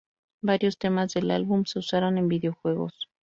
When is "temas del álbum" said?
0.79-1.63